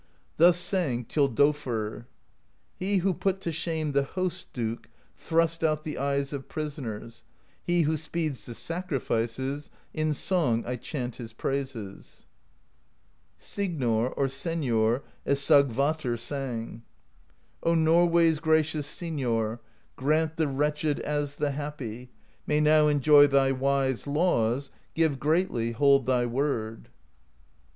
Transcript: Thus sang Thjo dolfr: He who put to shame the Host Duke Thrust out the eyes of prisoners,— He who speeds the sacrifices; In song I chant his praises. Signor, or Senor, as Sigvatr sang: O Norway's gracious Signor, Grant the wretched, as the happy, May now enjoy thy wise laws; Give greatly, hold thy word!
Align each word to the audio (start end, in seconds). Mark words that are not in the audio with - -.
Thus 0.37 0.57
sang 0.57 1.05
Thjo 1.05 1.31
dolfr: 1.31 2.05
He 2.75 2.97
who 3.05 3.13
put 3.13 3.39
to 3.41 3.51
shame 3.51 3.91
the 3.91 4.01
Host 4.01 4.51
Duke 4.51 4.89
Thrust 5.15 5.63
out 5.63 5.83
the 5.83 5.99
eyes 5.99 6.33
of 6.33 6.49
prisoners,— 6.49 7.23
He 7.67 7.83
who 7.83 7.95
speeds 7.97 8.43
the 8.47 8.55
sacrifices; 8.55 9.69
In 9.93 10.15
song 10.15 10.63
I 10.65 10.77
chant 10.77 11.17
his 11.17 11.33
praises. 11.33 12.25
Signor, 13.37 14.09
or 14.15 14.27
Senor, 14.27 15.03
as 15.23 15.39
Sigvatr 15.39 16.17
sang: 16.17 16.81
O 17.61 17.75
Norway's 17.75 18.39
gracious 18.39 18.87
Signor, 18.87 19.61
Grant 19.97 20.35
the 20.35 20.47
wretched, 20.47 20.99
as 21.01 21.35
the 21.35 21.51
happy, 21.51 22.09
May 22.47 22.59
now 22.59 22.87
enjoy 22.87 23.27
thy 23.27 23.51
wise 23.51 24.07
laws; 24.07 24.71
Give 24.95 25.19
greatly, 25.19 25.73
hold 25.73 26.07
thy 26.07 26.25
word! 26.25 26.89